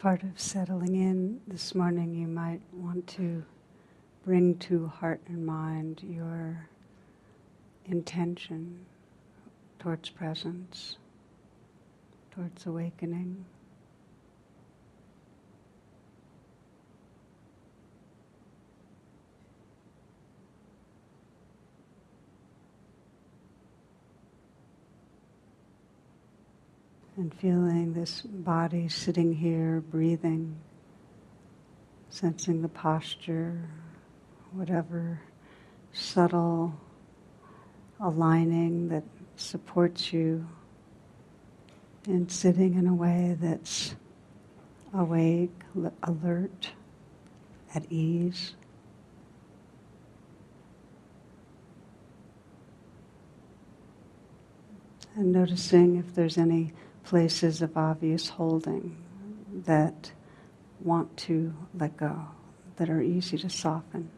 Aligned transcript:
part 0.00 0.22
of 0.22 0.40
settling 0.40 0.96
in 0.96 1.38
this 1.46 1.74
morning, 1.74 2.14
you 2.14 2.26
might 2.26 2.62
want 2.72 3.06
to 3.06 3.44
bring 4.24 4.56
to 4.56 4.86
heart 4.86 5.20
and 5.28 5.44
mind 5.44 6.00
your 6.02 6.66
intention 7.84 8.78
towards 9.78 10.08
presence, 10.08 10.96
towards 12.30 12.64
awakening. 12.64 13.44
And 27.20 27.34
feeling 27.34 27.92
this 27.92 28.22
body 28.22 28.88
sitting 28.88 29.34
here, 29.34 29.82
breathing, 29.90 30.56
sensing 32.08 32.62
the 32.62 32.68
posture, 32.68 33.68
whatever 34.52 35.20
subtle 35.92 36.72
aligning 38.00 38.88
that 38.88 39.04
supports 39.36 40.14
you 40.14 40.48
in 42.06 42.26
sitting 42.26 42.72
in 42.72 42.86
a 42.86 42.94
way 42.94 43.36
that's 43.38 43.94
awake, 44.94 45.52
alert, 46.04 46.70
at 47.74 47.84
ease. 47.92 48.54
And 55.16 55.30
noticing 55.32 55.96
if 55.96 56.14
there's 56.14 56.38
any 56.38 56.72
places 57.10 57.60
of 57.60 57.76
obvious 57.76 58.28
holding 58.28 58.96
that 59.66 60.12
want 60.78 61.16
to 61.16 61.52
let 61.76 61.96
go, 61.96 62.24
that 62.76 62.88
are 62.88 63.02
easy 63.02 63.36
to 63.36 63.50
soften. 63.50 64.08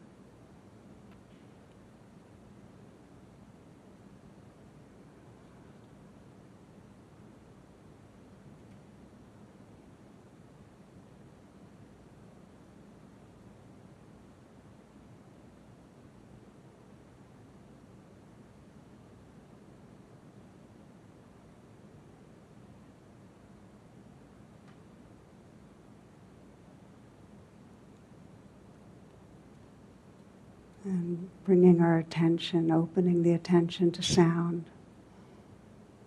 and 30.85 31.32
bringing 31.43 31.81
our 31.81 31.97
attention, 31.97 32.71
opening 32.71 33.23
the 33.23 33.33
attention 33.33 33.91
to 33.91 34.01
sound, 34.01 34.65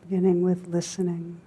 beginning 0.02 0.42
with 0.42 0.66
listening. 0.66 1.41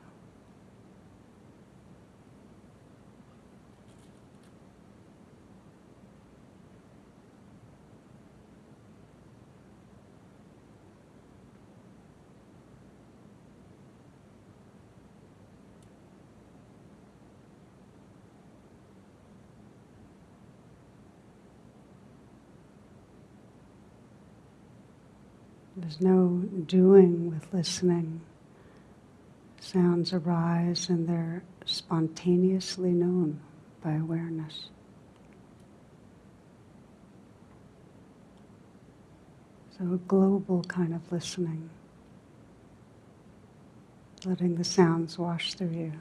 There's 25.80 26.02
no 26.02 26.44
doing 26.66 27.30
with 27.30 27.54
listening. 27.54 28.20
Sounds 29.62 30.12
arise 30.14 30.90
and 30.90 31.08
they're 31.08 31.44
spontaneously 31.66 32.92
known 32.92 33.40
by 33.82 33.94
awareness. 33.94 34.70
So, 39.78 39.94
a 39.94 39.98
global 39.98 40.64
kind 40.64 40.94
of 40.94 41.10
listening, 41.12 41.70
letting 44.26 44.56
the 44.56 44.66
sounds 44.66 45.18
wash 45.18 45.54
through 45.54 45.70
you. 45.70 45.94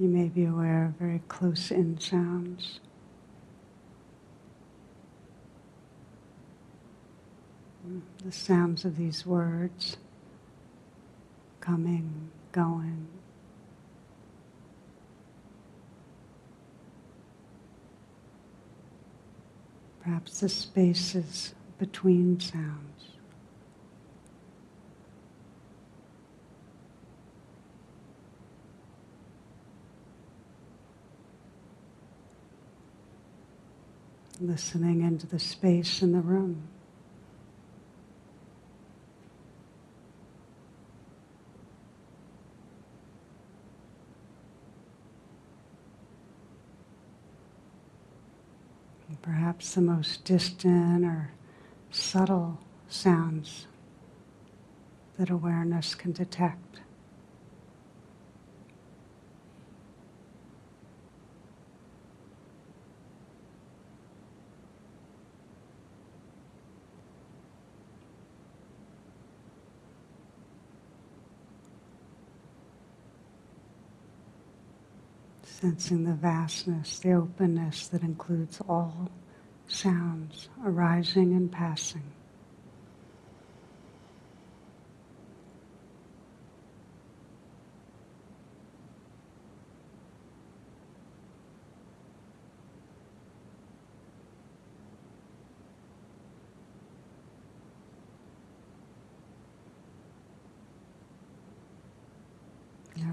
You 0.00 0.08
may 0.08 0.28
be 0.28 0.46
aware 0.46 0.86
of 0.86 0.92
very 0.92 1.20
close 1.28 1.70
in 1.70 2.00
sounds. 2.00 2.80
The 8.24 8.32
sounds 8.32 8.86
of 8.86 8.96
these 8.96 9.26
words 9.26 9.98
coming, 11.60 12.30
going. 12.50 13.08
Perhaps 20.02 20.40
the 20.40 20.48
spaces 20.48 21.54
between 21.78 22.40
sounds. 22.40 23.19
Listening 34.40 35.02
into 35.02 35.26
the 35.26 35.38
space 35.38 36.02
in 36.02 36.12
the 36.12 36.20
room. 36.20 36.68
perhaps 49.22 49.74
the 49.74 49.80
most 49.80 50.24
distant 50.24 51.04
or 51.04 51.30
subtle 51.90 52.58
sounds 52.88 53.66
that 55.18 55.28
awareness 55.28 55.94
can 55.94 56.12
detect. 56.12 56.80
Sensing 75.60 76.04
the 76.04 76.14
vastness, 76.14 77.00
the 77.00 77.12
openness 77.12 77.88
that 77.88 78.02
includes 78.02 78.60
all 78.68 79.10
sounds 79.68 80.48
arising 80.64 81.32
and 81.34 81.52
passing. 81.52 82.02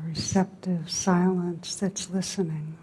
Receptive 0.07 0.89
silence 0.89 1.75
that's 1.75 2.09
listening. 2.09 2.77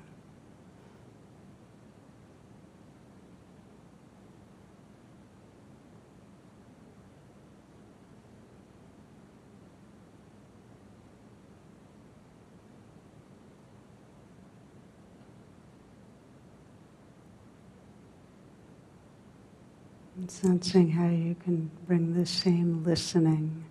And 20.17 20.31
sensing 20.31 20.91
how 20.91 21.09
you 21.09 21.35
can 21.35 21.71
bring 21.87 22.15
the 22.15 22.27
same 22.27 22.85
listening 22.85 23.65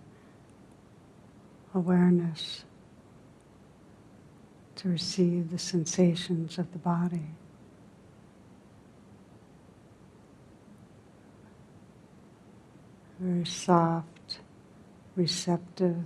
awareness 1.74 2.64
to 4.84 4.90
receive 4.90 5.50
the 5.50 5.58
sensations 5.58 6.58
of 6.58 6.70
the 6.72 6.78
body. 6.78 7.22
Very 13.18 13.46
soft, 13.46 14.40
receptive 15.16 16.04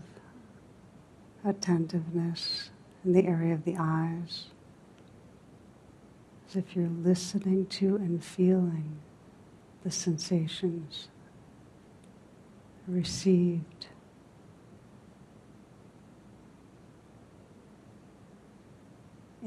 attentiveness 1.45 2.71
in 3.05 3.15
the 3.15 3.27
area 3.27 3.53
of 3.53 3.65
the 3.65 3.75
eyes, 3.77 4.47
as 6.49 6.55
if 6.55 6.77
you're 6.77 6.87
listening 6.87 7.67
to 7.67 7.97
and 7.97 8.23
feeling 8.23 9.01
the 9.83 9.91
sensations 9.91 11.09
received. 12.87 13.87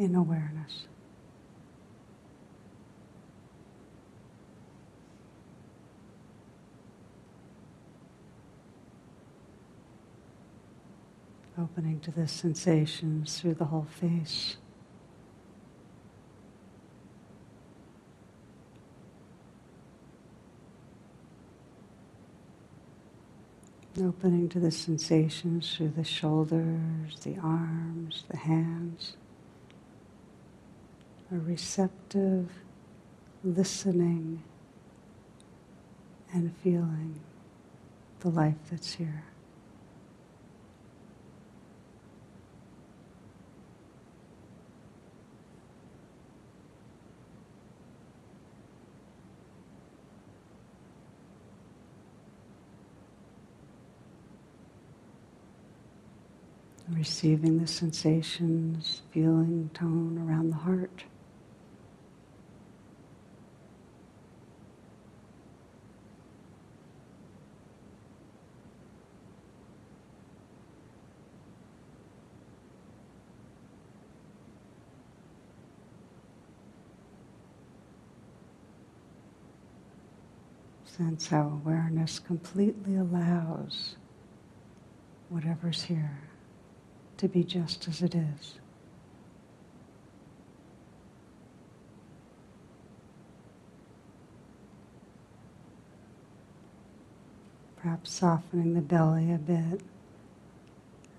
In 0.01 0.15
awareness. 0.15 0.87
Opening 11.55 11.99
to 11.99 12.09
the 12.09 12.27
sensations 12.27 13.39
through 13.39 13.53
the 13.53 13.65
whole 13.65 13.85
face. 13.99 14.57
Opening 24.01 24.49
to 24.49 24.59
the 24.59 24.71
sensations 24.71 25.75
through 25.75 25.89
the 25.89 26.03
shoulders, 26.03 27.19
the 27.23 27.37
arms, 27.37 28.23
the 28.31 28.37
hands. 28.37 29.15
A 31.33 31.35
receptive 31.35 32.51
listening 33.43 34.43
and 36.33 36.53
feeling 36.57 37.21
the 38.19 38.29
life 38.29 38.57
that's 38.69 38.95
here. 38.95 39.23
receiving 57.01 57.57
the 57.59 57.67
sensations, 57.67 59.01
feeling 59.11 59.69
tone 59.73 60.23
around 60.23 60.49
the 60.49 60.55
heart. 60.55 61.05
Sense 81.01 81.29
how 81.29 81.59
awareness 81.65 82.19
completely 82.19 82.95
allows 82.95 83.95
whatever's 85.29 85.81
here 85.81 86.19
to 87.17 87.27
be 87.27 87.43
just 87.43 87.87
as 87.87 88.03
it 88.03 88.13
is. 88.13 88.59
Perhaps 97.77 98.11
softening 98.11 98.75
the 98.75 98.81
belly 98.81 99.33
a 99.33 99.39
bit 99.39 99.81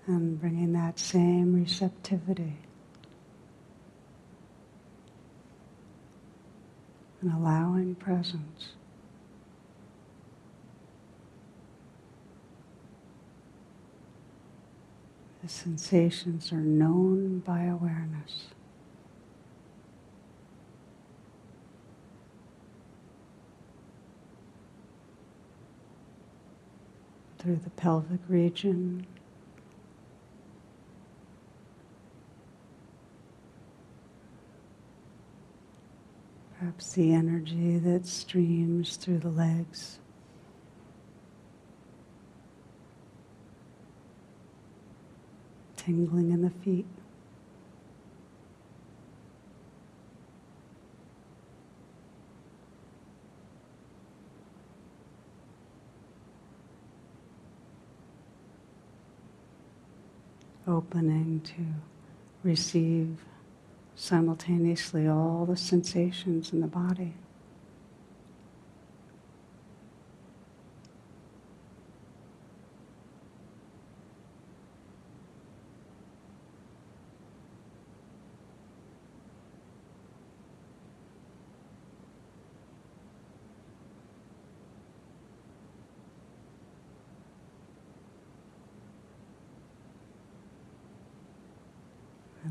and 0.07 0.39
bringing 0.39 0.71
that 0.71 0.97
same 0.97 1.53
receptivity. 1.53 2.55
And 7.19 7.33
allowing 7.33 7.95
presence. 7.95 8.75
The 15.43 15.49
sensations 15.49 16.53
are 16.53 16.61
known 16.61 17.39
by 17.39 17.63
awareness. 17.65 18.45
Through 27.39 27.57
the 27.57 27.71
pelvic 27.71 28.21
region, 28.29 29.05
perhaps 36.57 36.93
the 36.93 37.11
energy 37.11 37.79
that 37.79 38.05
streams 38.07 38.95
through 38.95 39.19
the 39.19 39.27
legs. 39.27 39.99
Tingling 45.83 46.31
in 46.31 46.41
the 46.41 46.49
feet. 46.49 46.85
Opening 60.65 61.41
to 61.41 62.47
receive 62.47 63.17
simultaneously 63.95 65.07
all 65.07 65.45
the 65.45 65.57
sensations 65.57 66.53
in 66.53 66.61
the 66.61 66.67
body. 66.67 67.13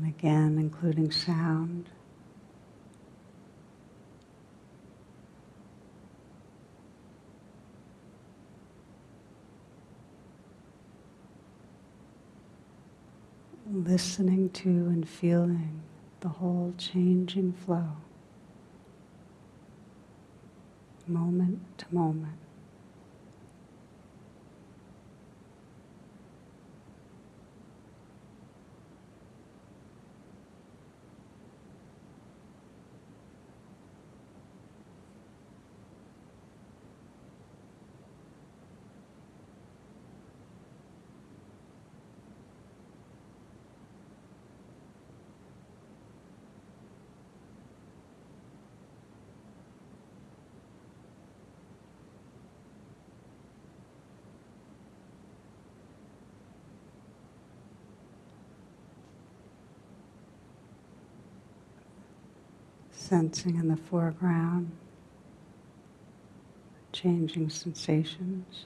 Again, 0.05 0.57
including 0.57 1.11
sound. 1.11 1.89
Listening 13.71 14.49
to 14.49 14.69
and 14.69 15.07
feeling 15.07 15.81
the 16.19 16.29
whole 16.29 16.73
changing 16.77 17.53
flow, 17.53 17.89
moment 21.07 21.59
to 21.79 21.85
moment. 21.91 22.42
Sensing 63.13 63.59
in 63.59 63.67
the 63.67 63.77
foreground, 63.77 64.71
changing 66.91 67.47
sensations. 67.47 68.65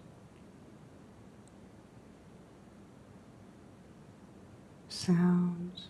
Sounds, 4.87 5.89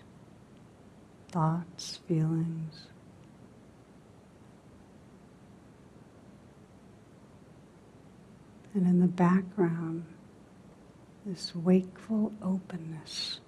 thoughts, 1.29 1.99
feelings. 2.07 2.87
And 8.73 8.87
in 8.87 8.99
the 9.01 9.07
background, 9.07 10.03
this 11.27 11.55
wakeful 11.55 12.33
openness. 12.41 13.39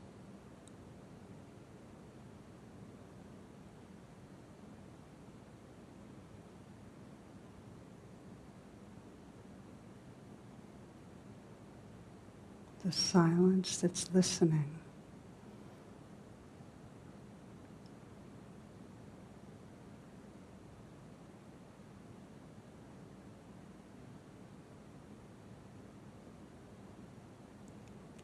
The 12.83 12.91
silence 12.91 13.77
that's 13.77 14.09
listening. 14.13 14.79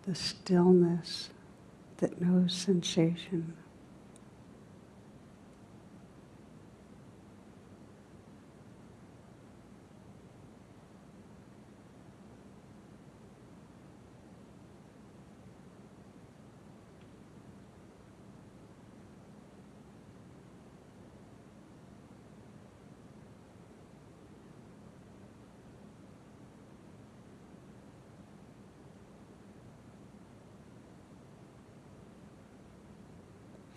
the 0.05 0.15
stillness 0.15 1.29
that 1.97 2.21
knows 2.21 2.53
sensation. 2.53 3.53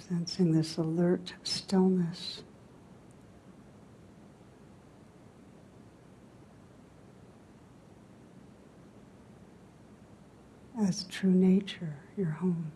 Sensing 0.08 0.52
this 0.52 0.78
alert 0.78 1.34
stillness. 1.42 2.42
As 10.80 11.04
true 11.04 11.30
nature, 11.30 11.96
your 12.16 12.30
home. 12.30 12.72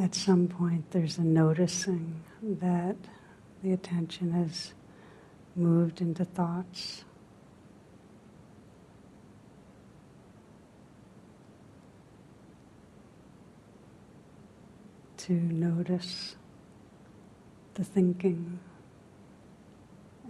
At 0.00 0.14
some 0.14 0.48
point 0.48 0.90
there's 0.90 1.18
a 1.18 1.22
noticing 1.22 2.22
that 2.42 2.96
the 3.62 3.72
attention 3.72 4.32
has 4.32 4.74
moved 5.56 6.00
into 6.00 6.24
thoughts. 6.24 7.04
To 15.18 15.32
notice 15.32 16.36
the 17.74 17.84
thinking, 17.84 18.58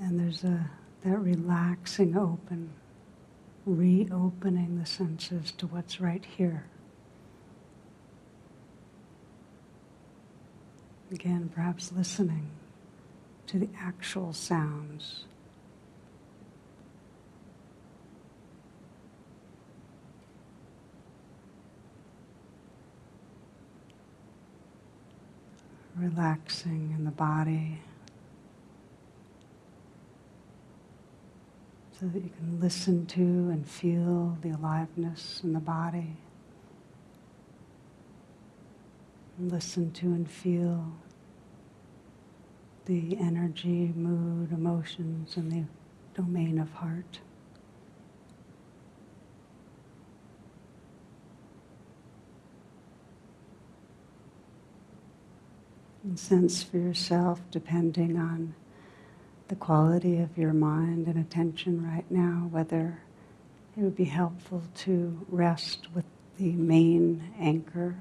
and 0.00 0.21
there's 0.21 0.44
a 0.44 0.71
that 1.02 1.18
relaxing 1.18 2.16
open, 2.16 2.71
reopening 3.66 4.78
the 4.78 4.87
senses 4.87 5.52
to 5.52 5.66
what's 5.66 6.00
right 6.00 6.25
here. 6.25 6.64
Again, 11.14 11.49
perhaps 11.54 11.92
listening 11.92 12.50
to 13.47 13.61
the 13.61 13.68
actual 13.78 14.33
sounds. 14.33 15.26
Relaxing 25.97 26.92
in 26.99 27.04
the 27.04 27.12
body 27.12 27.78
so 31.92 32.06
that 32.06 32.25
you 32.25 32.30
can 32.30 32.59
listen 32.59 33.06
to 33.06 33.21
and 33.21 33.64
feel 33.64 34.37
the 34.42 34.50
aliveness 34.50 35.42
in 35.44 35.52
the 35.52 35.61
body. 35.61 36.16
listen 39.38 39.90
to 39.92 40.06
and 40.06 40.30
feel 40.30 40.92
the 42.86 43.16
energy, 43.18 43.92
mood, 43.96 44.52
emotions 44.52 45.36
in 45.36 45.48
the 45.48 45.64
domain 46.14 46.58
of 46.58 46.70
heart. 46.72 47.20
And 56.02 56.18
sense 56.18 56.62
for 56.62 56.76
yourself, 56.76 57.40
depending 57.50 58.18
on 58.18 58.54
the 59.48 59.56
quality 59.56 60.18
of 60.18 60.36
your 60.36 60.52
mind 60.52 61.06
and 61.06 61.18
attention 61.18 61.82
right 61.82 62.08
now, 62.10 62.48
whether 62.50 62.98
it 63.76 63.80
would 63.80 63.96
be 63.96 64.04
helpful 64.04 64.62
to 64.76 65.26
rest 65.30 65.88
with 65.94 66.04
the 66.36 66.52
main 66.52 67.22
anchor, 67.38 67.96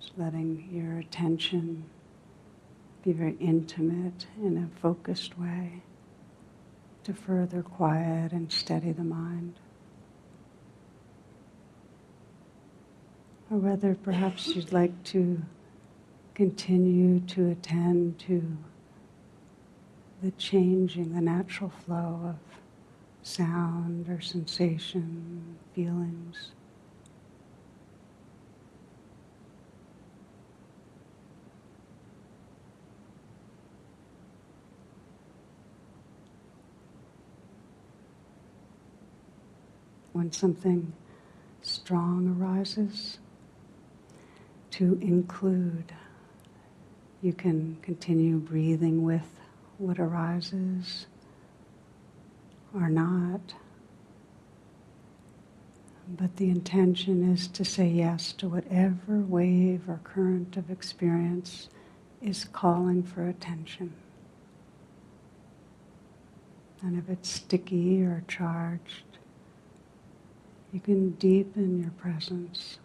just 0.00 0.12
letting 0.16 0.68
your 0.70 0.98
attention 0.98 1.84
be 3.02 3.12
very 3.12 3.36
intimate 3.40 4.26
in 4.40 4.56
a 4.56 4.80
focused 4.80 5.38
way 5.38 5.82
to 7.04 7.12
further 7.12 7.62
quiet 7.62 8.32
and 8.32 8.50
steady 8.52 8.92
the 8.92 9.02
mind. 9.02 9.54
Or 13.50 13.58
whether 13.58 13.94
perhaps 13.94 14.46
you'd 14.48 14.72
like 14.72 15.02
to 15.04 15.42
continue 16.34 17.20
to 17.20 17.50
attend 17.50 18.18
to 18.20 18.56
the 20.22 20.30
changing, 20.32 21.12
the 21.12 21.20
natural 21.20 21.70
flow 21.84 22.20
of 22.24 22.36
sound 23.22 24.08
or 24.08 24.20
sensation, 24.20 25.56
feelings. 25.74 26.52
When 40.12 40.32
something 40.32 40.92
strong 41.62 42.36
arises 42.40 43.18
to 44.72 44.98
include. 45.00 45.92
You 47.22 47.32
can 47.32 47.78
continue 47.82 48.38
breathing 48.38 49.04
with 49.04 49.28
what 49.78 49.98
arises 50.00 51.06
or 52.74 52.88
not. 52.88 53.54
But 56.08 56.36
the 56.36 56.50
intention 56.50 57.32
is 57.32 57.48
to 57.48 57.64
say 57.64 57.88
yes 57.88 58.32
to 58.34 58.48
whatever 58.48 59.20
wave 59.20 59.88
or 59.88 60.00
current 60.04 60.56
of 60.56 60.70
experience 60.70 61.68
is 62.20 62.44
calling 62.44 63.02
for 63.02 63.28
attention. 63.28 63.92
And 66.82 66.98
if 66.98 67.08
it's 67.08 67.30
sticky 67.30 68.02
or 68.02 68.24
charged, 68.26 69.11
you 70.72 70.80
can 70.80 71.10
deepen 71.12 71.80
your 71.80 71.90
presence, 71.92 72.78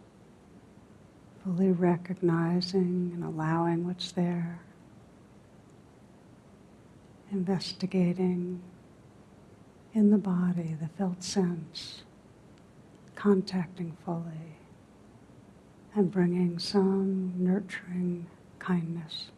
fully 1.44 1.72
recognizing 1.72 3.12
and 3.14 3.24
allowing 3.24 3.88
what's 3.88 4.12
there, 4.12 4.60
investigating 7.32 8.62
in 9.94 10.12
the 10.12 10.18
body 10.18 10.76
the 10.82 10.90
felt 10.98 11.24
sense, 11.24 12.04
contacting 13.16 13.96
fully, 14.06 14.58
and 15.96 16.12
bringing 16.12 16.60
some 16.60 17.34
nurturing 17.38 18.28
kindness. 18.60 19.32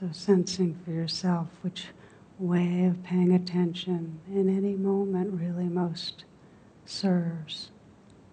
So, 0.00 0.08
sensing 0.10 0.74
for 0.84 0.90
yourself 0.90 1.46
which 1.62 1.86
way 2.40 2.84
of 2.86 3.04
paying 3.04 3.32
attention 3.32 4.18
in 4.26 4.48
any 4.48 4.74
moment 4.74 5.40
really 5.40 5.68
most 5.68 6.24
serves 6.84 7.70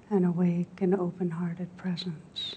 an 0.10 0.26
awake 0.26 0.82
and 0.82 0.96
open 0.96 1.30
hearted 1.30 1.78
presence. 1.78 2.56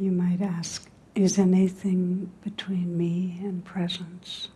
You 0.00 0.12
might 0.12 0.40
ask, 0.40 0.88
is 1.16 1.40
anything 1.40 2.30
between 2.44 2.96
me 2.96 3.40
and 3.42 3.64
presence? 3.64 4.46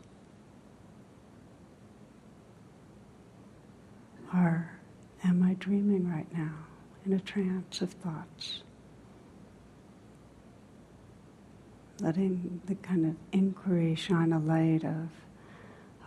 Or 4.32 4.70
am 5.24 5.42
I 5.42 5.54
dreaming 5.54 6.08
right 6.08 6.32
now 6.32 6.54
in 7.04 7.12
a 7.12 7.18
trance 7.18 7.82
of 7.82 7.90
thoughts? 7.90 8.62
Letting 11.98 12.60
the 12.66 12.76
kind 12.76 13.06
of 13.06 13.16
inquiry 13.32 13.96
shine 13.96 14.32
a 14.32 14.38
light 14.38 14.84
of 14.84 15.08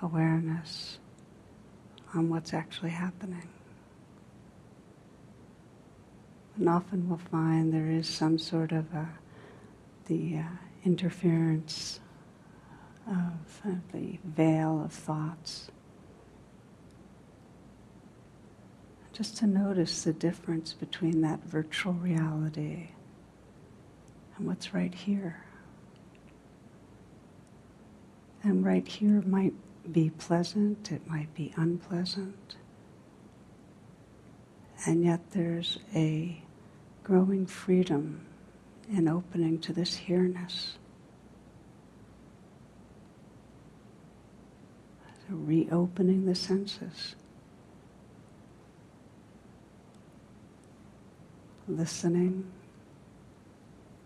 awareness 0.02 0.98
on 2.14 2.30
what's 2.30 2.54
actually 2.54 2.92
happening. 2.92 3.50
And 6.58 6.70
often 6.70 7.10
we'll 7.10 7.18
find 7.18 7.74
there 7.74 7.92
is 7.92 8.08
some 8.08 8.38
sort 8.38 8.72
of 8.72 8.86
a 8.94 9.10
the 10.06 10.38
uh, 10.38 10.44
interference 10.84 12.00
of 13.08 13.62
uh, 13.66 13.72
the 13.94 14.18
veil 14.24 14.82
of 14.84 14.92
thoughts. 14.92 15.70
Just 19.14 19.38
to 19.38 19.48
notice 19.48 20.04
the 20.04 20.14
difference 20.14 20.74
between 20.74 21.22
that 21.22 21.44
virtual 21.44 21.94
reality 21.94 22.90
and 24.38 24.48
what's 24.48 24.74
right 24.74 24.94
here. 24.94 25.44
And 28.44 28.66
right 28.66 28.88
here 28.88 29.22
might 29.26 29.54
be 29.92 30.10
pleasant, 30.10 30.92
it 30.92 31.08
might 31.08 31.34
be 31.34 31.54
unpleasant. 31.56 32.56
And 34.86 35.04
yet 35.04 35.32
there's 35.32 35.80
a 35.96 36.42
growing 37.04 37.46
freedom 37.46 38.26
in 38.92 39.08
opening 39.08 39.60
to 39.60 39.74
this 39.74 39.96
here-ness. 39.96 40.78
So 45.28 45.36
reopening 45.36 46.26
the 46.26 46.36
senses. 46.36 47.16
Listening, 51.68 52.46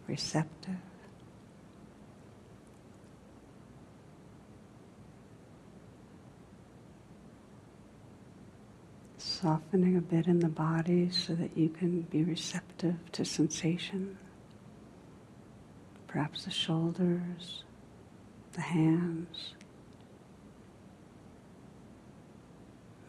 receptive. 0.07 0.75
Softening 9.17 9.97
a 9.97 10.01
bit 10.01 10.27
in 10.27 10.39
the 10.39 10.47
body 10.47 11.09
so 11.11 11.33
that 11.35 11.55
you 11.57 11.69
can 11.69 12.01
be 12.01 12.23
receptive 12.23 12.95
to 13.11 13.25
sensation. 13.25 14.17
Perhaps 16.09 16.45
the 16.45 16.51
shoulders, 16.51 17.63
the 18.53 18.61
hands, 18.61 19.53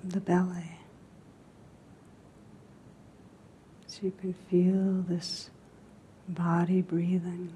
the 0.05 0.21
belly. 0.21 0.79
So 3.87 4.01
you 4.03 4.13
can 4.21 4.35
feel 4.51 5.03
this 5.09 5.49
body 6.29 6.83
breathing, 6.83 7.55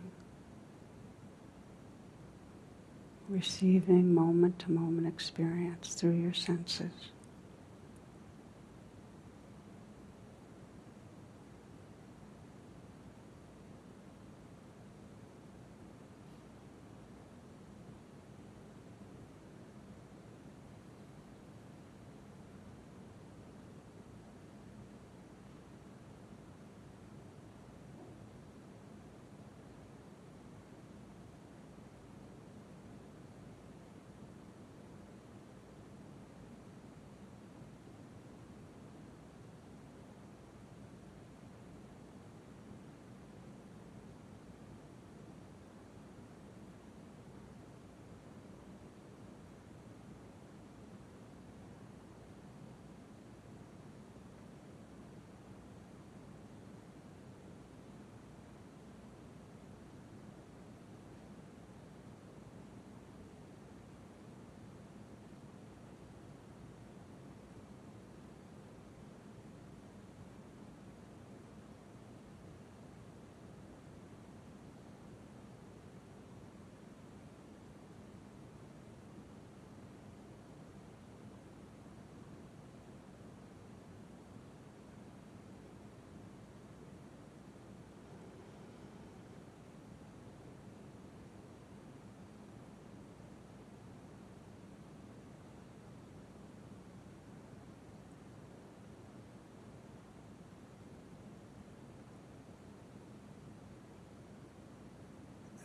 receiving 3.28 4.14
moment 4.14 4.58
to 4.60 4.72
moment 4.72 5.06
experience 5.06 5.94
through 5.94 6.12
your 6.12 6.32
senses. 6.32 7.10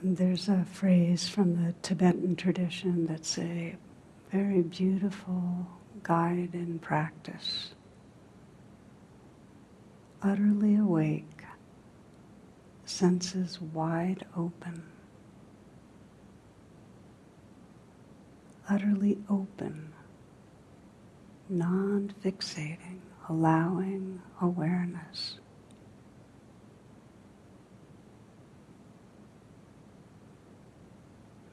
There's 0.01 0.47
a 0.47 0.63
phrase 0.63 1.27
from 1.27 1.65
the 1.65 1.73
Tibetan 1.81 2.37
tradition 2.37 3.05
that's 3.05 3.37
a 3.37 3.75
very 4.31 4.61
beautiful 4.61 5.67
guide 6.03 6.51
in 6.53 6.79
practice. 6.79 7.71
Utterly 10.21 10.77
awake, 10.77 11.43
senses 12.85 13.59
wide 13.59 14.25
open. 14.37 14.83
Utterly 18.69 19.17
open, 19.29 19.91
non 21.49 22.13
fixating, 22.23 22.99
allowing 23.27 24.21
awareness. 24.41 25.38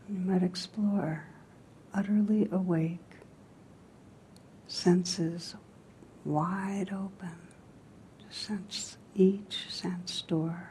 You 0.08 0.18
might 0.18 0.42
explore 0.44 1.24
utterly 1.92 2.48
awake, 2.52 3.00
senses 4.68 5.56
wide 6.24 6.90
open 6.92 7.32
to 8.20 8.36
sense 8.36 8.98
each 9.16 9.68
sense 9.68 10.22
door, 10.22 10.68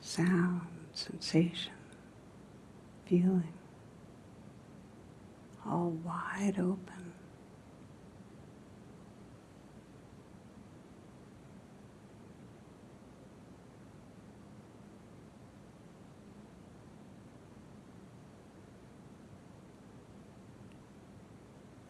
sound, 0.00 0.68
sensation, 0.94 1.72
feeling, 3.04 3.52
all 5.66 5.90
wide 5.90 6.58
open. 6.58 6.95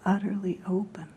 Utterly 0.06 0.60
open, 0.68 1.08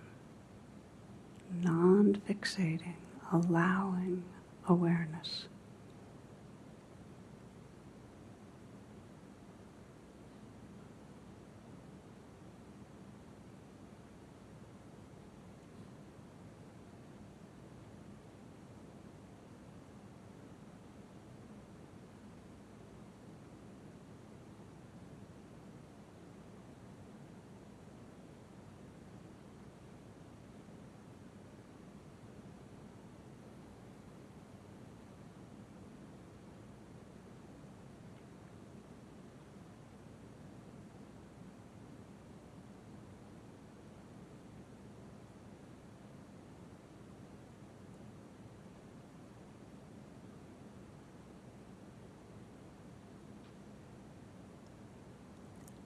non 1.53 2.19
fixating, 2.27 2.95
allowing 3.31 4.23
awareness. 4.67 5.47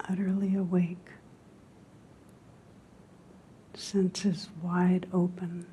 Utterly 0.09 0.55
awake, 0.55 0.97
senses 3.73 4.49
wide 4.61 5.07
open. 5.13 5.65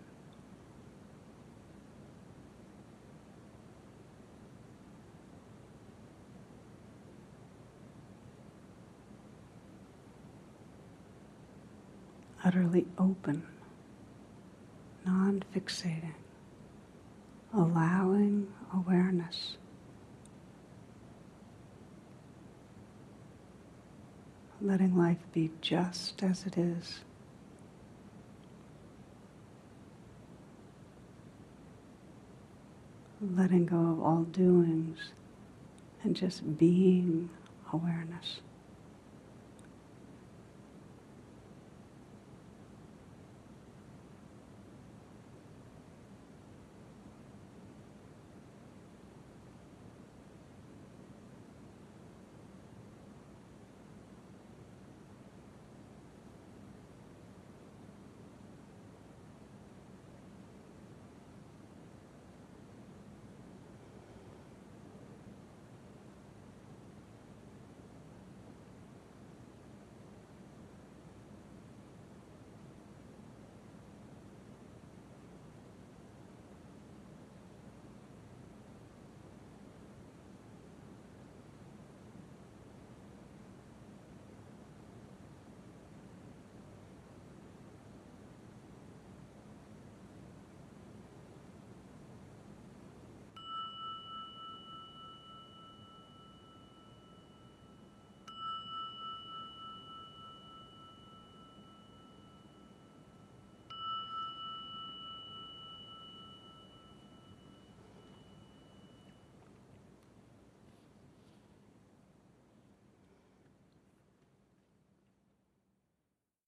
Utterly 12.42 12.86
open, 12.98 13.42
non 15.04 15.44
fixating, 15.54 16.14
allowing 17.54 18.48
awareness. 18.74 19.58
Letting 24.62 24.96
life 24.96 25.18
be 25.32 25.50
just 25.62 26.22
as 26.22 26.44
it 26.44 26.58
is. 26.58 27.00
Letting 33.22 33.66
go 33.66 33.76
of 33.76 34.02
all 34.02 34.22
doings 34.24 34.98
and 36.02 36.14
just 36.14 36.58
being 36.58 37.30
awareness. 37.72 38.40